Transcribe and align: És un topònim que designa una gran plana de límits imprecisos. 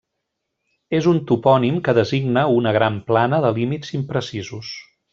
És 0.99 1.09
un 1.11 1.19
topònim 1.33 1.77
que 1.89 1.95
designa 1.99 2.47
una 2.57 2.75
gran 2.81 3.01
plana 3.13 3.45
de 3.47 3.55
límits 3.63 3.97
imprecisos. 4.03 4.77